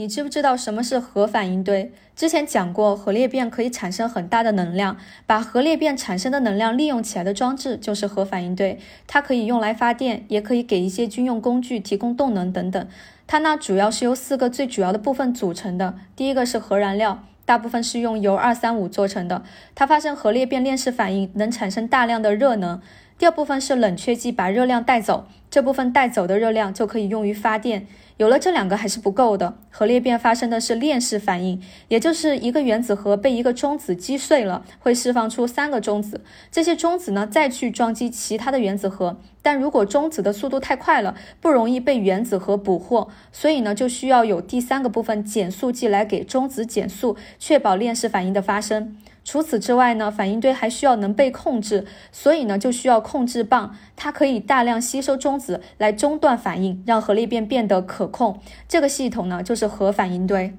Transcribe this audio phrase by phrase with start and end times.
[0.00, 1.92] 你知不知道什么是核反应堆？
[2.16, 8.78] 之前讲过，核裂变可以产生很大的能量，把核裂变产生的能量利用起来的装置就是核反应堆。
[9.06, 12.88] 它可以用来发电，也可以给一些军用工具提供动能等等。
[13.26, 15.94] 它呢，主要是由四个最主要的部分组成的。
[16.16, 19.42] 第一个是核燃料，大部分是用铀二三五做成的，
[19.74, 22.80] 它发生核裂变链式反应能产生大量的热能。
[23.18, 27.86] 第二部分是冷却剂，把热量带走，这部分带走的热量就可以用于发电。
[28.18, 36.20] 有了这两个还是不够的，核裂变发生的是链式反应，也就是一个原子核被一个中子击碎了，会释放出三个中子，
[36.52, 48.98] 这些中子呢再去撞击其他的原子核，但如果中子的速度太快了，不容易被原子核捕获，所以呢就需要有第三个部分减速剂来给中子减速，确保链式反应的发生。
[49.22, 58.38] 除此之外呢，反应堆还需要能被控制，所以呢就需要控制棒，它可以大量吸收中子来中断反应，让核裂变变得可控。
[58.68, 60.54] 这个系统呢就是核反应堆。